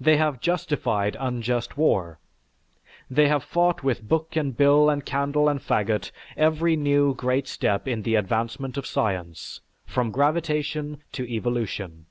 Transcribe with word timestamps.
They 0.00 0.16
have 0.16 0.38
justified 0.40 1.16
unjust 1.18 1.76
war. 1.76 2.20
They 3.10 3.26
have 3.26 3.42
fought 3.42 3.82
with 3.82 4.06
book 4.08 4.36
and 4.36 4.56
bill 4.56 4.88
and 4.88 5.04
candle 5.04 5.48
and 5.48 5.58
fagot 5.58 6.12
every 6.36 6.76
new 6.76 7.16
great 7.16 7.48
step 7.48 7.88
in 7.88 8.02
the 8.02 8.14
advancement 8.14 8.76
of 8.76 8.86
science 8.86 9.62
from 9.84 10.12
gravitation 10.12 11.02
to 11.14 11.26
evolution. 11.28 12.06